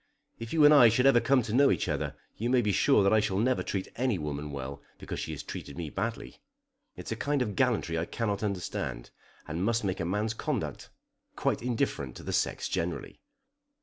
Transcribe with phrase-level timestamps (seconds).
[0.39, 3.03] If you and I should ever come to know each other, you may be sure
[3.03, 6.41] that I shall never treat any woman well because she has treated me badly.
[6.97, 9.11] It's a kind of gallantry I cannot understand,
[9.47, 10.89] and must make a man's conduct
[11.35, 13.19] quite indifferent to the sex generally.